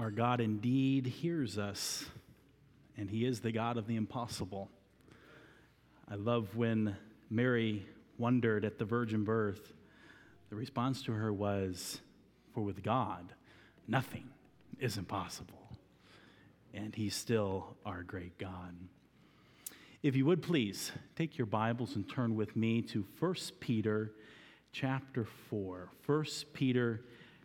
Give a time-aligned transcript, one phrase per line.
[0.00, 2.06] Our God indeed hears us,
[2.96, 4.70] and He is the God of the impossible.
[6.10, 6.96] I love when
[7.28, 7.84] Mary
[8.16, 9.74] wondered at the virgin birth.
[10.48, 12.00] The response to her was,
[12.54, 13.34] For with God,
[13.86, 14.30] nothing
[14.78, 15.68] is impossible.
[16.72, 18.74] And He's still our great God.
[20.02, 24.12] If you would please take your Bibles and turn with me to 1 Peter
[24.72, 25.90] chapter 4.
[26.06, 26.24] 1
[26.54, 27.02] Peter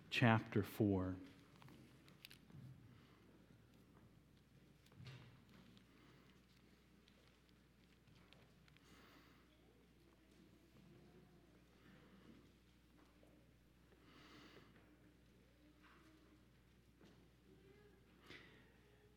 [0.09, 1.17] chapter 4.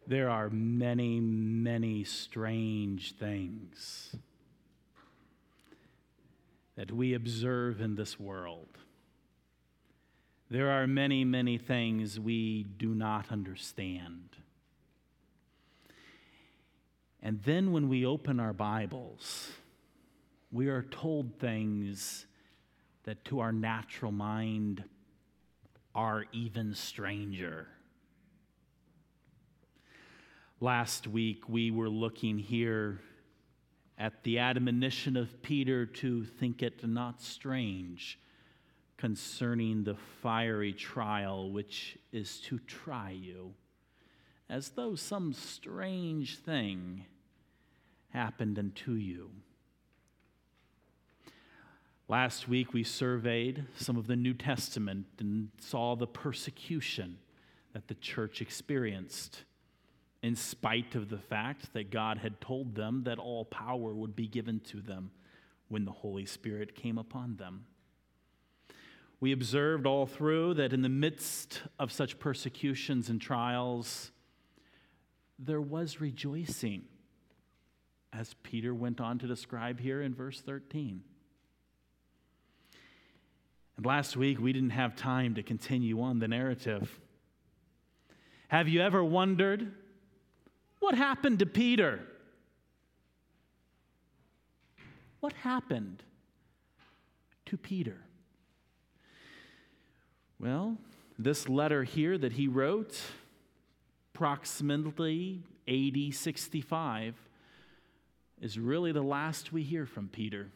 [0.08, 4.16] There are many, many strange things
[6.76, 8.68] that we observe in this world.
[10.48, 14.30] There are many, many things we do not understand.
[17.22, 19.50] And then when we open our Bibles,
[20.50, 22.24] we are told things
[23.04, 24.84] that to our natural mind
[25.94, 27.68] are even stranger.
[30.60, 33.00] Last week, we were looking here
[33.96, 38.18] at the admonition of Peter to think it not strange
[38.96, 43.54] concerning the fiery trial which is to try you,
[44.50, 47.04] as though some strange thing
[48.08, 49.30] happened unto you.
[52.08, 57.18] Last week, we surveyed some of the New Testament and saw the persecution
[57.74, 59.44] that the church experienced
[60.22, 64.26] in spite of the fact that God had told them that all power would be
[64.26, 65.10] given to them
[65.68, 67.66] when the Holy Spirit came upon them.
[69.20, 74.12] We observed all through that in the midst of such persecutions and trials,
[75.38, 76.84] there was rejoicing,
[78.12, 81.02] as Peter went on to describe here in verse 13.
[83.76, 87.00] And last week, we didn't have time to continue on the narrative.
[88.48, 89.72] Have you ever wondered?
[90.80, 92.00] What happened to Peter?
[95.20, 96.02] What happened
[97.46, 97.96] to Peter?
[100.38, 100.76] Well,
[101.18, 103.00] this letter here that he wrote,
[104.14, 107.14] approximately AD 65,
[108.40, 110.48] is really the last we hear from Peter.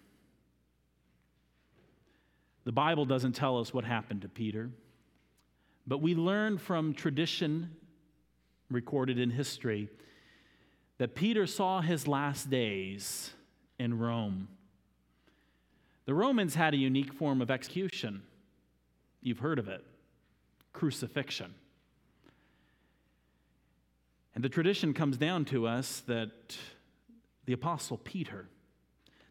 [2.65, 4.71] The Bible doesn't tell us what happened to Peter,
[5.85, 7.75] but we learn from tradition
[8.71, 9.89] recorded in history
[11.03, 13.33] that Peter saw his last days
[13.77, 14.47] in Rome.
[16.05, 18.23] The Romans had a unique form of execution.
[19.21, 19.85] You've heard of it
[20.73, 21.55] crucifixion.
[24.37, 26.57] And the tradition comes down to us that
[27.47, 28.47] the Apostle Peter,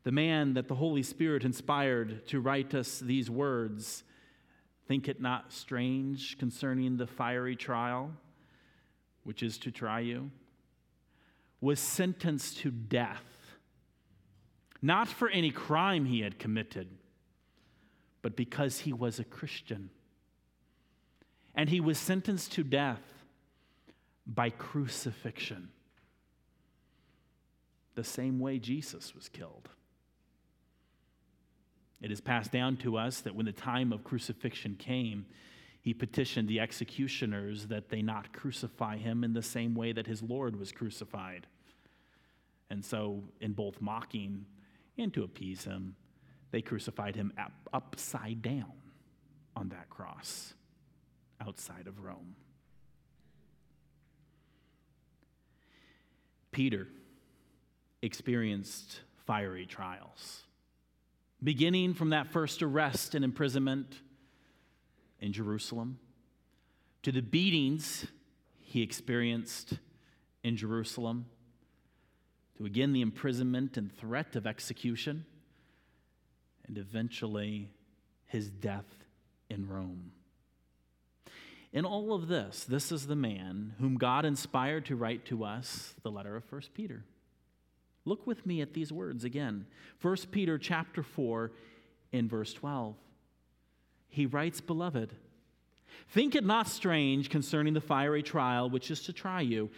[0.03, 4.03] the man that the Holy Spirit inspired to write us these words,
[4.89, 8.11] think it not strange concerning the fiery trial,
[9.23, 10.31] which is to try you
[11.61, 13.23] was sentenced to death,
[14.81, 16.89] not for any crime he had committed,
[18.23, 19.91] but because he was a Christian.
[21.53, 23.01] And he was sentenced to death
[24.25, 25.69] by crucifixion,
[27.95, 29.69] the same way Jesus was killed.
[32.01, 35.25] It is passed down to us that when the time of crucifixion came,
[35.81, 40.21] he petitioned the executioners that they not crucify him in the same way that his
[40.21, 41.47] Lord was crucified.
[42.69, 44.45] And so, in both mocking
[44.97, 45.95] and to appease him,
[46.51, 48.71] they crucified him up, upside down
[49.55, 50.53] on that cross
[51.45, 52.35] outside of Rome.
[56.51, 56.87] Peter
[58.03, 60.43] experienced fiery trials,
[61.43, 64.01] beginning from that first arrest and imprisonment
[65.21, 65.99] in Jerusalem
[67.03, 68.05] to the beatings
[68.59, 69.73] he experienced
[70.43, 71.25] in Jerusalem
[72.57, 75.25] to again the imprisonment and threat of execution,
[76.67, 77.69] and eventually
[78.27, 78.85] his death
[79.49, 80.11] in Rome.
[81.73, 85.95] In all of this, this is the man whom God inspired to write to us
[86.03, 87.03] the letter of 1 Peter.
[88.03, 89.65] Look with me at these words again.
[90.01, 91.51] 1 Peter chapter 4
[92.11, 92.95] in verse 12.
[94.11, 95.15] He writes, Beloved,
[96.09, 99.71] think it not strange concerning the fiery trial which is to try you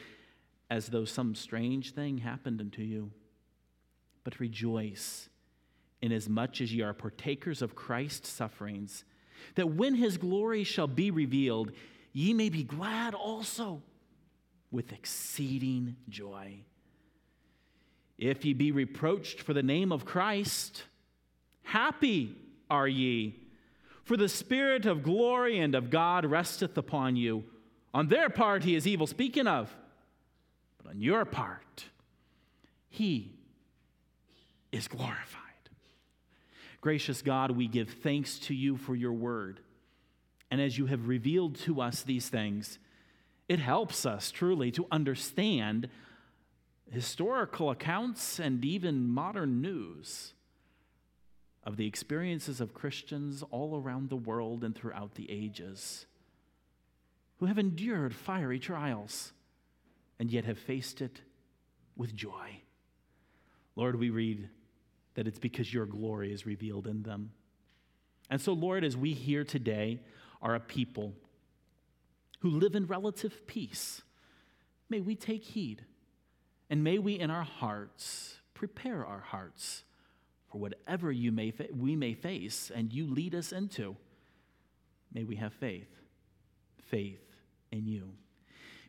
[0.69, 3.11] as though some strange thing happened unto you.
[4.23, 5.29] But rejoice,
[6.01, 9.05] inasmuch as ye are partakers of Christ's sufferings,
[9.53, 11.71] that when his glory shall be revealed,
[12.11, 13.83] ye may be glad also
[14.71, 16.61] with exceeding joy.
[18.17, 20.85] If ye be reproached for the name of Christ,
[21.61, 22.35] happy
[22.67, 23.42] are ye,
[24.03, 27.43] for the Spirit of glory and of God resteth upon you.
[27.93, 29.73] On their part he is evil speaking of,
[30.77, 31.85] but on your part
[32.89, 33.33] he
[34.71, 35.39] is glorified.
[36.81, 39.61] Gracious God, we give thanks to you for your word.
[40.51, 42.77] And as you have revealed to us these things,
[43.47, 45.89] it helps us truly to understand
[46.91, 50.33] historical accounts and even modern news
[51.65, 56.05] of the experiences of Christians all around the world and throughout the ages
[57.37, 59.33] who have endured fiery trials
[60.19, 61.21] and yet have faced it
[61.95, 62.61] with joy.
[63.75, 64.49] Lord, we read
[65.15, 67.31] that it's because your glory is revealed in them.
[68.29, 70.01] And so, Lord, as we here today
[70.41, 71.13] are a people
[72.39, 74.01] who live in relative peace,
[74.89, 75.85] may we take heed
[76.69, 79.83] and may we in our hearts prepare our hearts
[80.57, 83.95] whatever you may fa- we may face and you lead us into.
[85.13, 85.89] May we have faith,
[86.89, 87.23] faith
[87.71, 88.11] in you.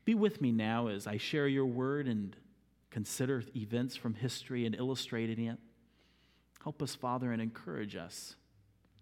[0.04, 2.36] Be with me now as I share your word and
[2.90, 5.58] consider events from history and illustrating it.
[6.62, 8.36] Help us, Father, and encourage us.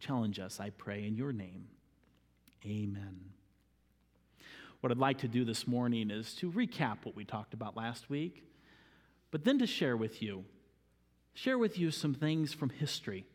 [0.00, 1.66] Challenge us, I pray, in your name.
[2.64, 3.20] Amen.
[4.80, 8.10] What I'd like to do this morning is to recap what we talked about last
[8.10, 8.42] week,
[9.30, 10.44] but then to share with you,
[11.34, 13.26] share with you some things from history,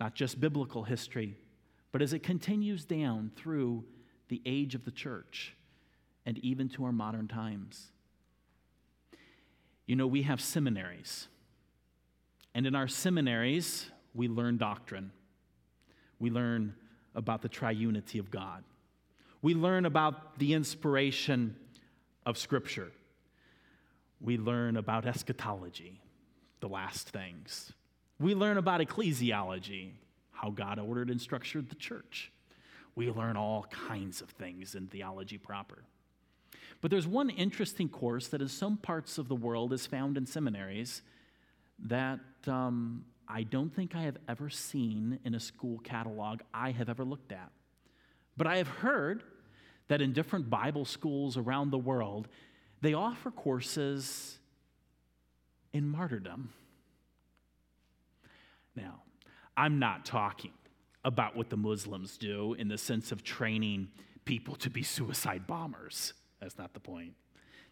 [0.00, 1.36] not just biblical history,
[1.92, 3.84] but as it continues down through
[4.28, 5.54] the age of the church
[6.24, 7.90] and even to our modern times.
[9.86, 11.28] You know, we have seminaries.
[12.54, 15.12] And in our seminaries, we learn doctrine.
[16.18, 16.74] We learn
[17.14, 18.64] about the triunity of God.
[19.42, 21.56] We learn about the inspiration
[22.24, 22.92] of Scripture.
[24.20, 26.00] We learn about eschatology,
[26.62, 27.72] the last things.
[28.18, 29.90] We learn about ecclesiology,
[30.30, 32.32] how God ordered and structured the church.
[32.94, 35.82] We learn all kinds of things in theology proper.
[36.80, 40.24] But there's one interesting course that in some parts of the world is found in
[40.24, 41.02] seminaries
[41.80, 46.88] that um, I don't think I have ever seen in a school catalog I have
[46.88, 47.50] ever looked at.
[48.36, 49.24] But I have heard
[49.88, 52.28] that in different Bible schools around the world,
[52.80, 54.38] they offer courses
[55.72, 56.52] in martyrdom.
[58.74, 59.02] Now,
[59.56, 60.52] I'm not talking
[61.04, 63.88] about what the Muslims do in the sense of training
[64.24, 66.14] people to be suicide bombers.
[66.40, 67.14] That's not the point.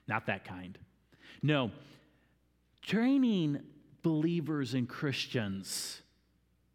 [0.09, 0.79] Not that kind.
[1.43, 1.71] No,
[2.83, 3.61] training
[4.03, 6.03] believers and Christians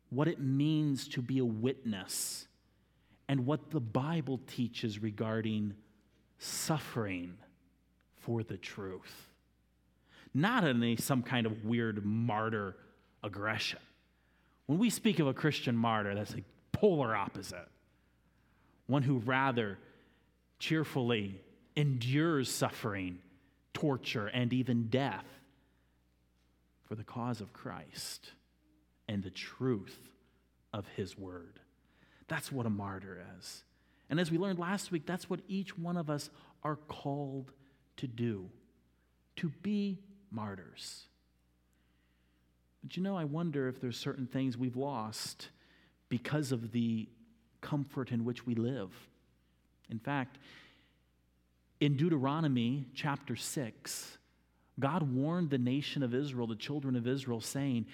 [0.10, 2.48] what it means to be a witness
[3.28, 5.74] and what the Bible teaches regarding
[6.38, 7.38] suffering
[8.16, 9.34] for the truth.
[10.36, 12.76] Not in some kind of weird martyr
[13.24, 13.80] aggression.
[14.66, 16.44] When we speak of a Christian martyr, that's a
[16.74, 17.70] polar opposite.
[18.88, 19.80] One who rather
[20.60, 21.40] cheerfully
[21.78, 23.20] endures suffering,
[23.74, 25.26] torture, and even death
[26.84, 28.32] for the cause of Christ
[29.08, 30.10] and the truth
[30.74, 31.62] of his word.
[32.28, 33.64] That's what a martyr is.
[34.10, 36.30] And as we learned last week, that's what each one of us
[36.62, 37.54] are called
[37.98, 38.50] to do
[39.38, 40.00] to be
[40.32, 41.04] martyrs.
[42.84, 45.50] But you know, I wonder if there's certain things we've lost
[46.10, 47.10] because of the
[47.62, 48.92] comfort in which we live.
[49.90, 50.38] In fact,
[51.80, 54.18] in Deuteronomy chapter 6,
[54.80, 57.88] God warned the nation of Israel, the children of Israel, saying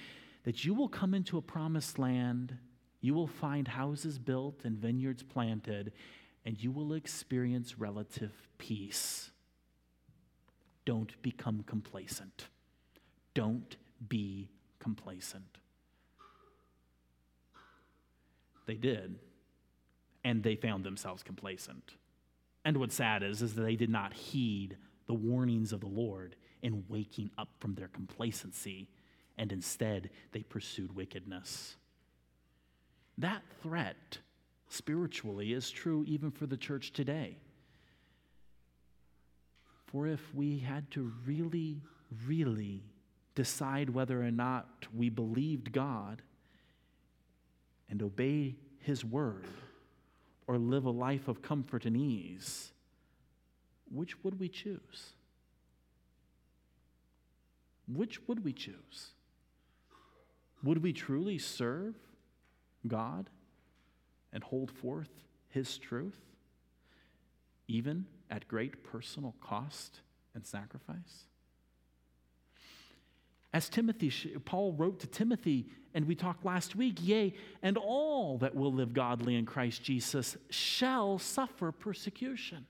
[0.44, 2.58] that you will come into a promised land,
[3.02, 5.94] you will find houses built and vineyards planted,
[6.46, 9.31] and you will experience relative peace.
[10.92, 12.50] Don't become complacent.
[13.34, 13.78] Don't
[14.10, 15.60] be complacent.
[18.66, 19.16] They did,
[20.26, 21.94] and they found themselves complacent.
[22.66, 24.76] And what's sad is, is that they did not heed
[25.08, 28.90] the warnings of the Lord in waking up from their complacency,
[29.38, 31.78] and instead they pursued wickedness.
[33.18, 34.18] That threat,
[34.68, 37.38] spiritually, is true even for the church today.
[39.92, 41.82] For if we had to really,
[42.26, 42.84] really
[43.36, 46.22] decide whether or not we believed God
[47.90, 49.46] and obey His word
[50.48, 52.72] or live a life of comfort and ease,
[53.94, 55.14] which would we choose?
[57.88, 59.12] Which would we choose?
[60.64, 61.96] Would we truly serve
[62.88, 63.30] God
[64.32, 65.10] and hold forth
[65.50, 66.20] His truth?
[67.72, 70.00] even at great personal cost
[70.34, 71.28] and sacrifice?
[73.54, 74.10] As Timothy,
[74.46, 78.94] Paul wrote to Timothy, and we talked last week, yea, and all that will live
[78.94, 82.66] godly in Christ Jesus shall suffer persecution.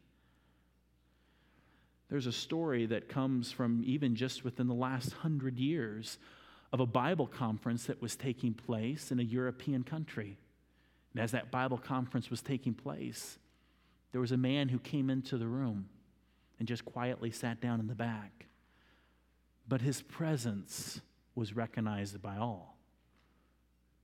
[2.09, 6.17] There's a story that comes from even just within the last hundred years
[6.73, 10.37] of a Bible conference that was taking place in a European country.
[11.13, 13.37] And as that Bible conference was taking place,
[14.11, 15.89] there was a man who came into the room
[16.59, 18.45] and just quietly sat down in the back.
[19.67, 21.01] But his presence
[21.33, 22.77] was recognized by all.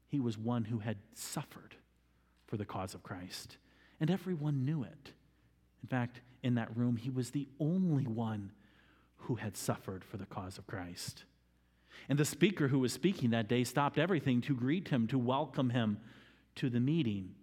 [0.08, 1.76] He was one who had suffered
[2.48, 3.58] for the cause of Christ,
[4.00, 5.12] and everyone knew it.
[5.84, 8.52] In fact, in that room, he was the only one
[9.18, 11.26] who had suffered for the cause of Christ.
[12.08, 15.72] And the speaker who was speaking that day stopped everything to greet him, to welcome
[15.72, 16.00] him
[16.56, 17.36] to the meeting.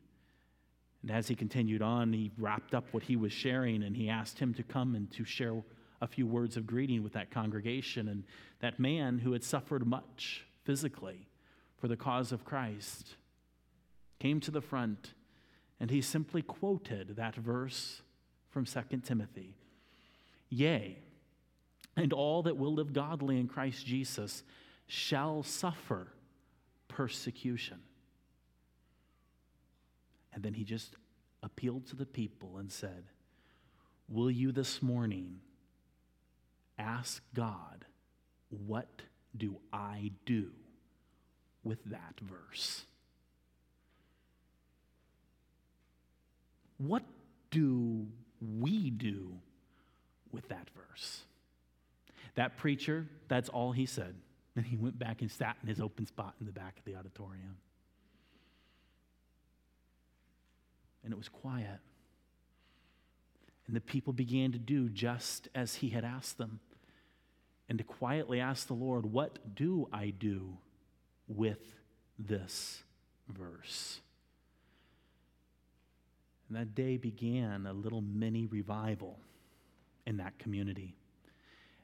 [1.05, 4.39] And as he continued on, he wrapped up what he was sharing and he asked
[4.39, 5.63] him to come and to share
[6.01, 8.09] a few words of greeting with that congregation.
[8.09, 8.25] And
[8.61, 11.29] that man who had suffered much physically
[11.77, 13.17] for the cause of Christ
[14.19, 15.13] came to the front
[15.79, 18.01] and he simply quoted that verse
[18.49, 19.59] from 2 Timothy
[20.49, 20.97] Yea,
[21.97, 24.43] and all that will live godly in Christ Jesus
[24.87, 26.09] shall suffer
[26.89, 27.81] persecution.
[30.35, 30.97] And then he just
[31.43, 33.05] appealed to the people and said,
[34.09, 35.41] Will you this morning
[36.79, 37.85] ask God,
[38.49, 39.03] What
[39.37, 40.51] do I do
[41.63, 42.85] with that verse?
[46.79, 47.05] What
[47.51, 48.07] do
[48.41, 49.33] we do
[50.33, 51.23] with that verse?
[52.35, 54.17] That preacher, that's all he said.
[54.55, 56.97] Then he went back and sat in his open spot in the back of the
[56.97, 57.57] auditorium.
[61.05, 61.81] And it was quiet.
[63.67, 66.61] And the people began to do just as he had asked them
[67.69, 70.59] and to quietly ask the Lord, What do I do
[71.29, 71.61] with
[72.19, 72.83] this
[73.29, 74.01] verse?
[76.49, 79.19] And that day began a little mini revival
[80.07, 80.95] in that community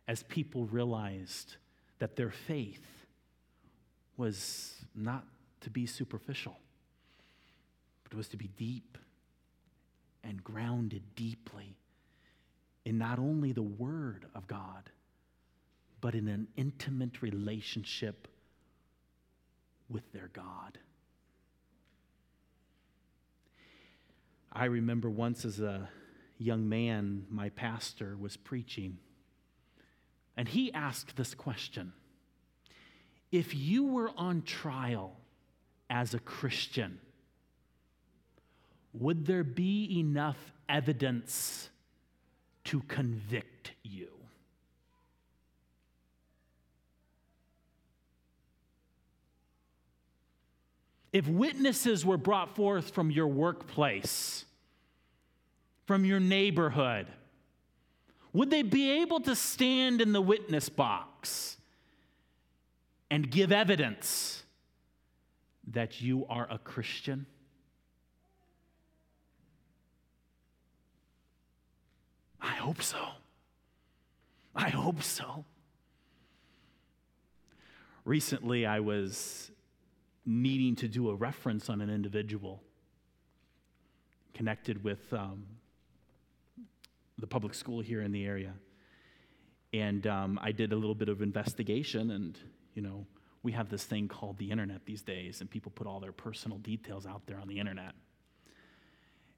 [0.07, 1.57] as people realized
[1.99, 3.07] that their faith
[4.17, 5.25] was not
[5.63, 6.59] to be superficial,
[8.05, 8.99] but was to be deep
[10.25, 11.77] and grounded deeply
[12.85, 14.91] in not only the Word of God,
[16.01, 18.29] but in an intimate relationship
[19.89, 20.79] with their God.
[24.53, 25.89] I remember once as a
[26.39, 28.99] young man, my pastor was preaching
[30.41, 31.93] and he asked this question
[33.31, 35.19] If you were on trial
[35.91, 36.99] as a Christian,
[38.93, 41.71] would there be enough evidence
[42.65, 44.09] to convict you?
[51.13, 54.45] If witnesses were brought forth from your workplace,
[55.87, 57.09] from your neighborhood,
[58.33, 61.57] would they be able to stand in the witness box
[63.11, 64.45] and give evidence
[65.73, 67.27] that you are a Christian?
[72.43, 72.99] I hope so.
[74.55, 75.45] I hope so.
[78.05, 79.51] Recently, I was
[80.27, 82.63] needing to do a reference on an individual
[84.35, 85.45] connected with um,
[87.19, 88.55] the public school here in the area.
[89.73, 92.39] And um, I did a little bit of investigation, and,
[92.75, 93.07] you know,
[93.43, 96.59] we have this thing called the internet these days, and people put all their personal
[96.59, 97.93] details out there on the internet.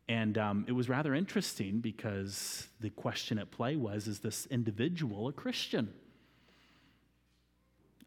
[0.08, 5.28] And um, it was rather interesting because the question at play was Is this individual
[5.28, 5.92] a Christian?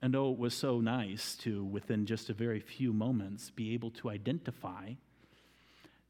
[0.02, 3.92] And oh, it was so nice to, within just a very few moments, be able
[3.92, 4.94] to identify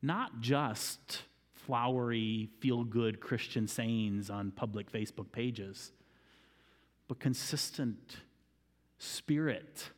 [0.01, 1.21] not just
[1.53, 5.91] flowery, feel good Christian sayings on public Facebook pages,
[7.07, 8.17] but consistent
[8.97, 9.89] spirit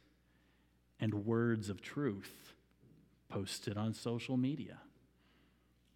[1.00, 2.54] and words of truth
[3.30, 4.78] posted on social media.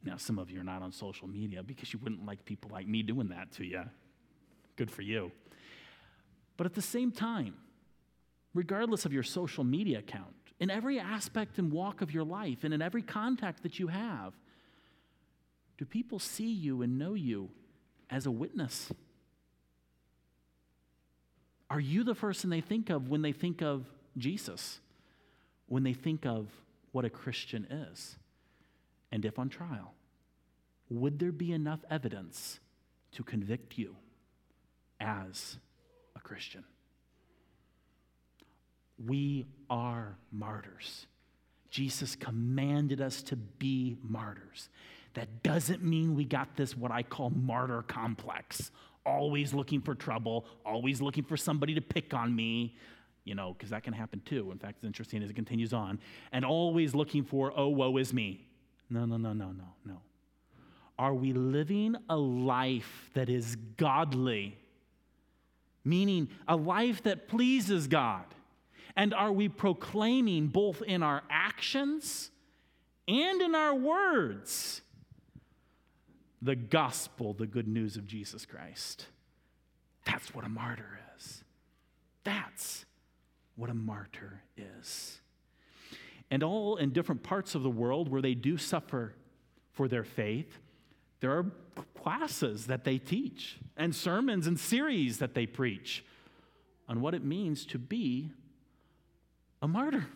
[0.03, 2.88] Now, some of you are not on social media because you wouldn't like people like
[2.88, 3.84] me doing that to you.
[4.75, 5.31] Good for you.
[6.58, 7.55] But at the same time,
[8.53, 12.74] regardless of your social media account, in every aspect and walk of your life and
[12.74, 14.34] in every contact that you have,
[15.77, 17.50] do people see you and know you
[18.10, 18.91] as a witness?
[21.72, 23.86] Are you the person they think of when they think of
[24.17, 24.79] Jesus?
[25.67, 26.48] When they think of
[26.91, 28.17] what a Christian is?
[29.11, 29.93] And if on trial,
[30.89, 32.59] would there be enough evidence
[33.13, 33.95] to convict you
[34.99, 35.57] as
[36.15, 36.63] a Christian?
[39.05, 41.07] We are martyrs.
[41.69, 44.69] Jesus commanded us to be martyrs.
[45.13, 48.71] That doesn't mean we got this, what I call martyr complex.
[49.05, 52.75] Always looking for trouble, always looking for somebody to pick on me,
[53.23, 54.51] you know, because that can happen too.
[54.51, 55.99] In fact, it's interesting as it continues on.
[56.31, 58.47] And always looking for, oh, woe is me.
[58.91, 60.01] No, no, no, no, no, no.
[61.00, 64.57] Are we living a life that is godly?
[65.86, 68.25] Meaning a life that pleases God?
[68.98, 72.31] And are we proclaiming both in our actions
[73.07, 74.81] and in our words
[76.41, 79.05] the gospel, the good news of Jesus Christ?
[80.05, 81.45] That's what a martyr is.
[82.25, 82.86] That's
[83.55, 85.20] what a martyr is.
[86.31, 89.13] And all in different parts of the world where they do suffer
[89.73, 90.57] for their faith,
[91.19, 91.45] there are
[92.01, 96.03] classes that they teach and sermons and series that they preach
[96.88, 98.31] on what it means to be
[99.61, 100.07] a martyr.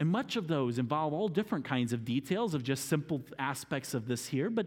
[0.00, 4.08] And much of those involve all different kinds of details of just simple aspects of
[4.08, 4.66] this here, but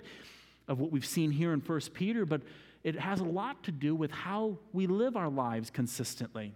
[0.67, 2.41] of what we've seen here in 1 Peter, but
[2.83, 6.53] it has a lot to do with how we live our lives consistently.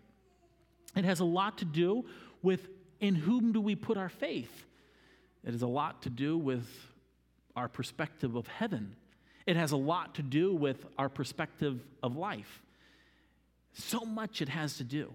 [0.96, 2.06] It has a lot to do
[2.42, 2.68] with
[3.00, 4.66] in whom do we put our faith.
[5.46, 6.68] It has a lot to do with
[7.56, 8.96] our perspective of heaven.
[9.46, 12.62] It has a lot to do with our perspective of life.
[13.74, 15.14] So much it has to do.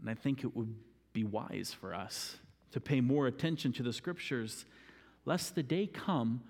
[0.00, 0.74] And I think it would
[1.12, 2.36] be wise for us
[2.72, 4.64] to pay more attention to the scriptures,
[5.24, 6.42] lest the day come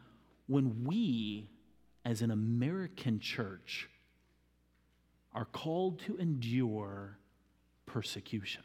[0.46, 1.50] when we,
[2.04, 3.88] as an American church,
[5.34, 7.18] are called to endure
[7.94, 8.64] persecution,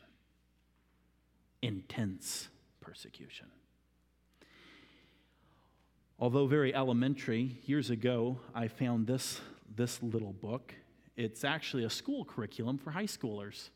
[1.62, 2.48] intense
[2.82, 3.46] persecution.
[6.18, 9.40] Although very elementary, years ago, I found this,
[9.76, 10.74] this little book.
[11.16, 13.70] It's actually a school curriculum for high schoolers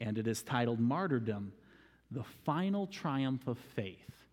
[0.00, 1.52] and it is titled Martyrdom
[2.10, 4.24] The Final Triumph of Faith.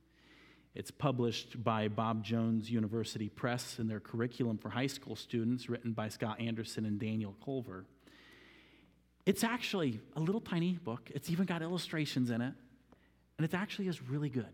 [0.74, 5.92] It's published by Bob Jones University Press in their curriculum for high school students, written
[5.92, 7.86] by Scott Anderson and Daniel Culver.
[9.26, 11.10] It's actually a little tiny book.
[11.14, 12.54] It's even got illustrations in it,
[13.38, 14.46] and it actually is really good.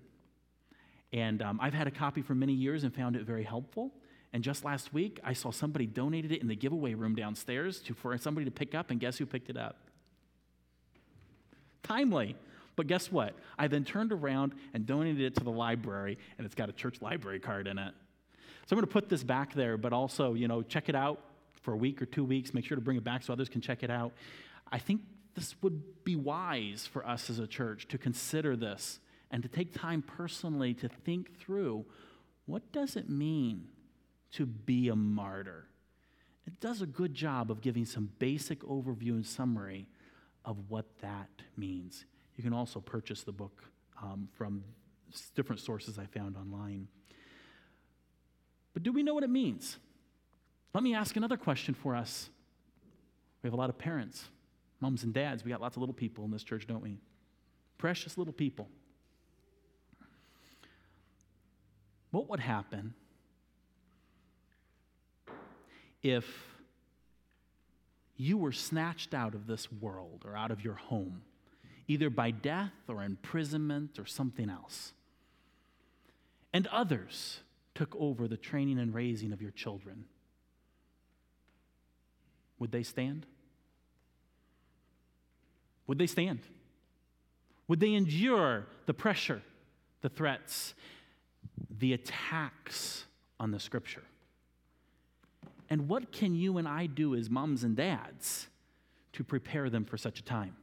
[1.12, 3.92] And um, I've had a copy for many years and found it very helpful.
[4.32, 7.96] And just last week, I saw somebody donated it in the giveaway room downstairs to,
[7.96, 9.90] for somebody to pick up, and guess who picked it up?
[11.90, 12.36] timely.
[12.76, 13.34] But guess what?
[13.58, 17.02] I then turned around and donated it to the library, and it's got a church
[17.02, 17.94] library card in it.
[18.68, 21.20] So I'm going to put this back there, but also, you know, check it out
[21.62, 22.54] for a week or two weeks.
[22.54, 24.14] Make sure to bring it back so others can check it out.
[24.72, 25.02] I think
[25.36, 29.00] this would be wise for us as a church to consider this
[29.32, 31.86] and to take time personally to think through
[32.46, 33.68] what does it mean
[34.32, 35.66] to be a martyr?
[36.48, 39.88] It does a good job of giving some basic overview and summary
[40.46, 42.06] of what that means.
[42.36, 43.64] You can also purchase the book
[44.02, 44.64] um, from
[45.36, 46.88] different sources I found online.
[48.74, 49.78] But do we know what it means?
[50.74, 52.30] Let me ask another question for us.
[53.44, 54.26] We have a lot of parents,
[54.80, 55.44] moms and dads.
[55.44, 56.98] We got lots of little people in this church, don't we?
[57.78, 58.68] Precious little people.
[62.12, 62.94] What would happen
[66.02, 66.26] if
[68.20, 71.22] you were snatched out of this world or out of your home,
[71.88, 74.92] either by death or imprisonment or something else.
[76.54, 77.40] And others
[77.76, 80.04] took over the training and raising of your children.
[82.60, 83.26] Would they stand?
[85.90, 86.42] Would they stand?
[87.68, 89.42] Would they endure the pressure,
[90.02, 90.76] the threats,
[91.80, 93.06] the attacks
[93.40, 94.04] on the scripture?
[95.68, 98.50] And what can you and I do as moms and dads
[99.14, 100.56] to prepare them for such a time?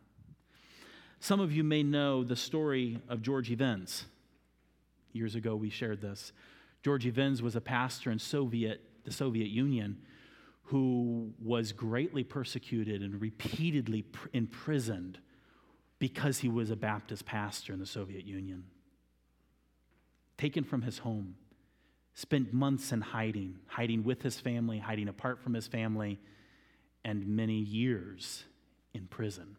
[1.19, 4.05] Some of you may know the story of George Vins.
[5.13, 6.33] Years ago, we shared this.
[6.85, 9.99] George Vins was a pastor in Soviet, the Soviet Union
[10.67, 15.19] who was greatly persecuted and repeatedly pr- imprisoned
[15.99, 18.65] because he was a Baptist pastor in the Soviet Union.
[20.37, 21.37] Taken from his home,
[22.15, 26.19] spent months in hiding, hiding with his family, hiding apart from his family,
[27.05, 28.45] and many years
[28.93, 29.57] in prison.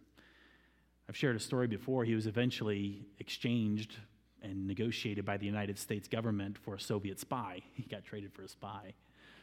[1.07, 2.03] I've shared a story before.
[2.03, 3.95] He was eventually exchanged
[4.41, 7.61] and negotiated by the United States government for a Soviet spy.
[7.73, 8.93] He got traded for a spy.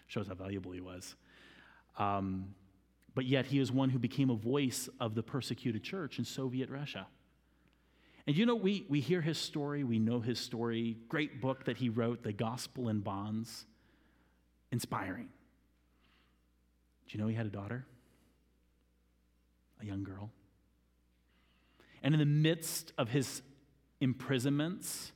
[0.07, 1.16] Shows how valuable he was.
[1.96, 2.54] Um,
[3.14, 6.68] but yet, he is one who became a voice of the persecuted church in Soviet
[6.68, 7.07] Russia.
[8.26, 10.96] And you know, we, we hear his story, we know his story.
[11.09, 13.66] Great book that he wrote, The Gospel in Bonds.
[14.72, 15.28] Inspiring.
[17.07, 17.87] Do you know he had a daughter?
[19.80, 20.30] A young girl.
[22.02, 23.42] And in the midst of his
[24.00, 25.12] imprisonments,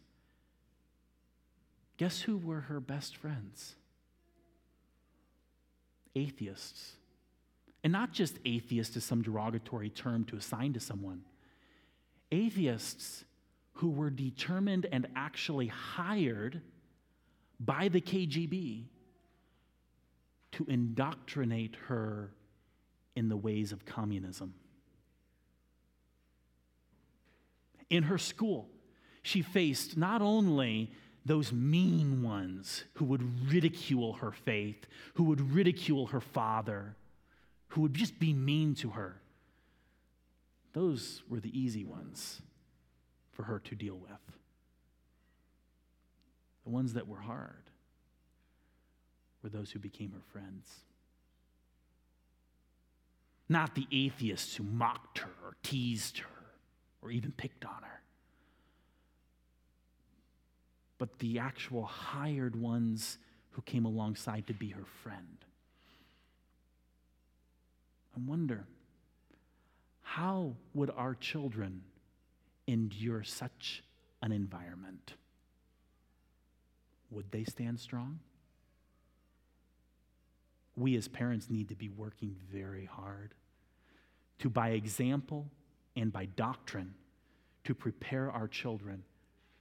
[1.97, 3.75] guess who were her best friends?
[6.15, 6.93] Atheists.
[7.85, 11.23] And not just atheist as some derogatory term to assign to someone
[12.31, 13.25] atheists
[13.75, 16.61] who were determined and actually hired
[17.61, 18.85] by the KGB
[20.53, 22.33] to indoctrinate her
[23.15, 24.55] in the ways of communism.
[27.91, 28.69] In her school,
[29.23, 30.93] she faced not only
[31.29, 36.97] those mean ones who would ridicule her faith, who would ridicule her father,
[37.69, 39.21] who would just be mean to her.
[40.73, 42.41] Those were the easy ones
[43.31, 44.37] for her to deal with.
[46.65, 47.71] The ones that were hard
[49.43, 50.71] were those who became her friends.
[53.49, 56.27] Not the atheists who mocked her or teased her
[57.03, 58.03] or even picked on her,
[60.99, 63.19] but the actual hired ones
[63.53, 65.39] who came alongside to be her friend.
[68.17, 68.67] I wonder
[70.03, 71.83] how would our children
[72.67, 73.85] endure such
[74.23, 75.15] an environment?
[77.11, 78.19] Would they stand strong?
[80.77, 83.35] We as parents need to be working very hard
[84.41, 85.47] to, by example
[85.97, 86.95] and by doctrine,
[87.65, 89.05] to prepare our children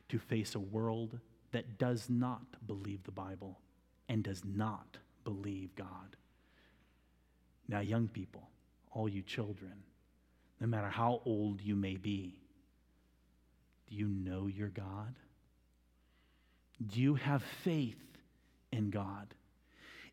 [0.10, 1.20] to face a world
[1.52, 3.60] that does not believe the Bible
[4.10, 6.16] and does not believe God.
[7.68, 8.50] Now, young people,
[8.92, 9.74] all you children,
[10.60, 12.40] no matter how old you may be,
[13.88, 15.16] do you know your God?
[16.86, 17.96] Do you have faith
[18.72, 19.34] in God?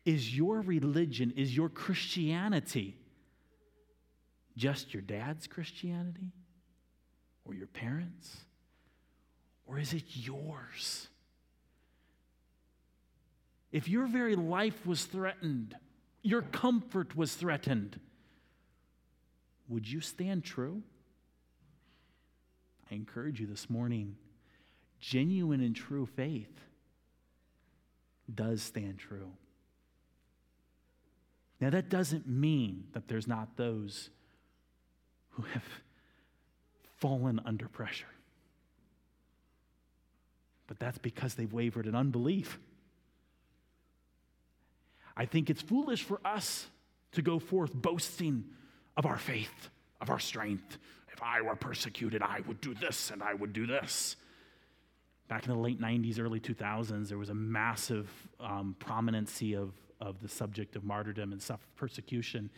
[0.05, 2.97] Is your religion, is your Christianity
[4.57, 6.31] just your dad's Christianity
[7.43, 8.37] or your parents?
[9.65, 11.09] Or is it yours?
[13.75, 15.75] If your very life was threatened,
[16.21, 17.99] your comfort was threatened,
[19.67, 20.81] would you stand true?
[22.89, 24.15] I encourage you this morning
[25.01, 26.57] genuine and true faith
[28.33, 29.33] does stand true.
[31.59, 34.09] Now, that doesn't mean that there's not those
[35.31, 35.65] who have
[36.95, 38.05] fallen under pressure,
[40.65, 42.57] but that's because they've wavered in unbelief.
[45.17, 46.67] I think it's foolish for us
[47.13, 48.45] to go forth boasting
[48.97, 49.69] of our faith,
[50.01, 50.77] of our strength.
[51.11, 54.17] If I were persecuted, I would do this and I would do this.
[55.27, 60.21] Back in the late 90s, early 2000s, there was a massive um, prominency of, of
[60.21, 61.43] the subject of martyrdom and
[61.75, 62.49] persecution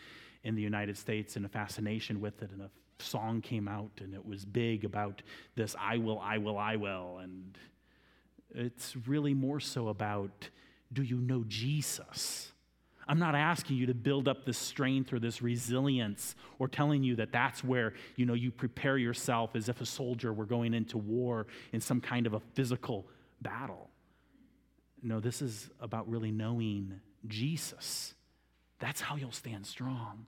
[0.43, 2.51] in the United States and a fascination with it.
[2.51, 5.21] And a song came out and it was big about
[5.55, 7.19] this I will, I will, I will.
[7.21, 7.57] And
[8.53, 10.49] it's really more so about
[10.91, 12.51] do you know Jesus?
[13.07, 17.15] I'm not asking you to build up this strength or this resilience or telling you
[17.15, 20.97] that that's where, you know, you prepare yourself as if a soldier were going into
[20.97, 23.07] war in some kind of a physical
[23.41, 23.89] battle.
[25.01, 28.13] No, this is about really knowing Jesus.
[28.79, 30.25] That's how you'll stand strong.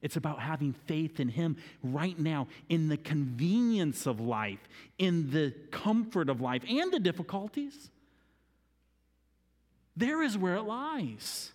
[0.00, 4.60] It's about having faith in Him right now in the convenience of life,
[4.98, 7.90] in the comfort of life, and the difficulties.
[9.96, 11.52] There is where it lies.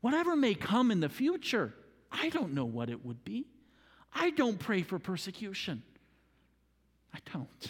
[0.00, 1.72] Whatever may come in the future,
[2.10, 3.46] I don't know what it would be.
[4.12, 5.82] I don't pray for persecution.
[7.12, 7.68] I don't.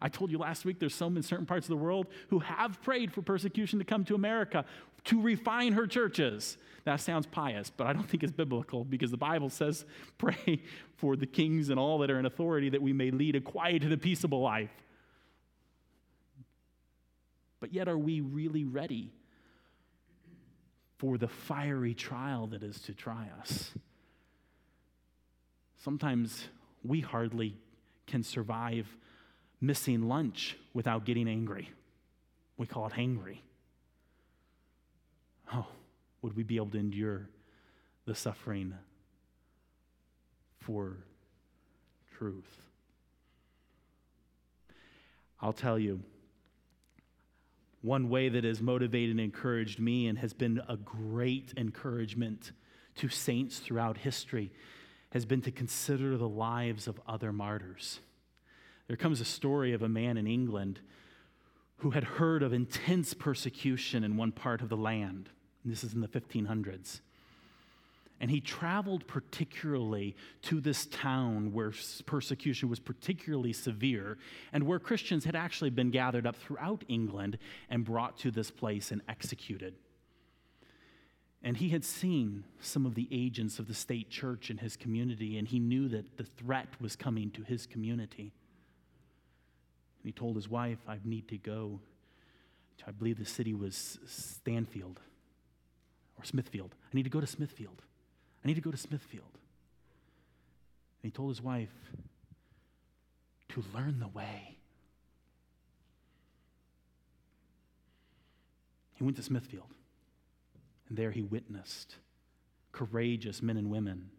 [0.00, 2.80] I told you last week there's some in certain parts of the world who have
[2.82, 4.64] prayed for persecution to come to America
[5.04, 6.56] to refine her churches.
[6.84, 9.84] That sounds pious, but I don't think it's biblical because the Bible says,
[10.18, 10.62] pray
[10.96, 13.82] for the kings and all that are in authority that we may lead a quiet
[13.82, 14.70] and a peaceable life.
[17.60, 19.12] But yet, are we really ready
[20.98, 23.70] for the fiery trial that is to try us.
[25.82, 26.48] Sometimes
[26.84, 27.56] we hardly
[28.06, 28.88] can survive
[29.60, 31.70] missing lunch without getting angry.
[32.56, 33.38] We call it hangry.
[35.52, 35.66] Oh,
[36.20, 37.28] would we be able to endure
[38.04, 38.74] the suffering
[40.60, 40.96] for
[42.16, 42.58] truth?
[45.40, 46.00] I'll tell you,
[47.88, 52.52] one way that has motivated and encouraged me and has been a great encouragement
[52.94, 54.52] to saints throughout history
[55.12, 58.00] has been to consider the lives of other martyrs.
[58.88, 60.80] there comes a story of a man in England
[61.78, 65.30] who had heard of intense persecution in one part of the land.
[65.62, 67.00] And this is in the 1500s.
[68.20, 71.72] And he traveled particularly to this town where
[72.04, 74.18] persecution was particularly severe
[74.52, 77.38] and where Christians had actually been gathered up throughout England
[77.70, 79.74] and brought to this place and executed.
[81.42, 85.38] And he had seen some of the agents of the state church in his community,
[85.38, 88.32] and he knew that the threat was coming to his community.
[90.02, 91.78] And he told his wife, I need to go
[92.78, 95.00] to, I believe the city was Stanfield
[96.18, 96.74] or Smithfield.
[96.84, 97.82] I need to go to Smithfield.
[98.44, 99.32] I need to go to Smithfield.
[101.02, 101.74] And he told his wife
[103.50, 104.56] to learn the way.
[108.94, 109.72] He went to Smithfield,
[110.88, 111.96] and there he witnessed
[112.72, 114.10] courageous men and women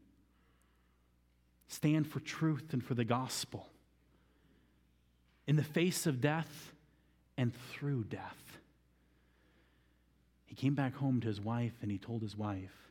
[1.67, 3.67] stand for truth and for the gospel
[5.47, 6.73] in the face of death
[7.37, 8.59] and through death.
[10.45, 12.88] He came back home to his wife and he told his wife,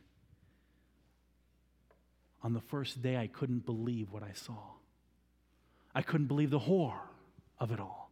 [2.41, 4.57] On the first day, I couldn't believe what I saw.
[5.93, 7.09] I couldn't believe the horror
[7.59, 8.11] of it all.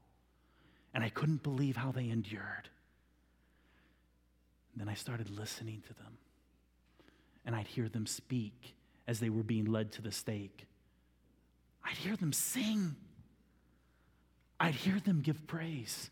[0.94, 2.70] And I couldn't believe how they endured.
[4.76, 6.18] Then I started listening to them.
[7.46, 8.76] And I'd hear them speak
[9.08, 10.66] as they were being led to the stake.
[11.84, 12.96] I'd hear them sing.
[14.60, 16.10] I'd hear them give praise.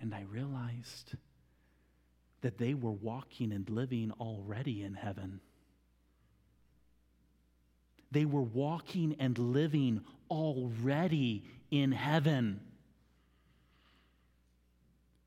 [0.00, 1.14] And I realized
[2.42, 5.40] that they were walking and living already in heaven.
[8.12, 12.60] They were walking and living already in heaven.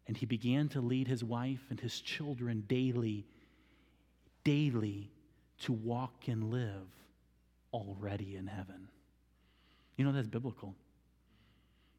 [0.08, 3.26] And he began to lead his wife and his children daily,
[4.44, 5.10] daily
[5.62, 6.88] to walk and live
[7.74, 8.88] already in heaven.
[9.98, 10.76] You know, that's biblical.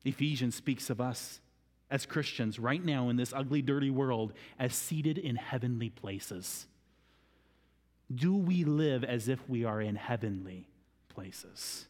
[0.04, 1.40] Ephesians speaks of us
[1.90, 6.66] as Christians right now in this ugly, dirty world as seated in heavenly places.
[8.14, 10.68] Do we live as if we are in heavenly
[11.16, 11.86] places?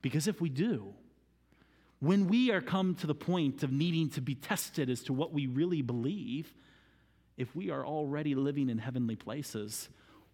[0.00, 0.94] Because if we do,
[1.98, 5.32] when we are come to the point of needing to be tested as to what
[5.32, 6.54] we really believe,
[7.36, 9.88] if we are already living in heavenly places,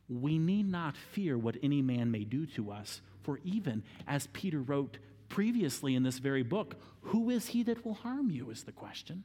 [0.09, 3.01] we need not fear what any man may do to us.
[3.23, 7.95] For even as Peter wrote previously in this very book, who is he that will
[7.95, 8.51] harm you?
[8.51, 9.25] Is the question.